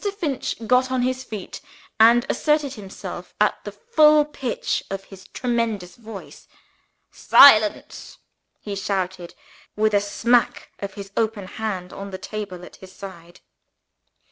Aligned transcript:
Finch 0.17 0.55
got 0.65 0.89
on 0.89 1.03
his 1.03 1.23
feet, 1.23 1.61
and 1.99 2.25
asserted 2.27 2.73
himself 2.73 3.35
at 3.39 3.63
the 3.65 3.71
full 3.71 4.25
pitch 4.25 4.83
of 4.89 5.03
his 5.03 5.27
tremendous 5.27 5.95
voice. 5.95 6.47
"Silence!" 7.11 8.17
he 8.59 8.75
shouted, 8.75 9.35
with 9.75 9.93
a 9.93 10.01
smack 10.01 10.71
of 10.79 10.95
his 10.95 11.11
open 11.15 11.45
hand 11.45 11.93
on 11.93 12.09
the 12.09 12.17
table 12.17 12.65
at 12.65 12.77
his 12.77 12.91
side. 12.91 13.41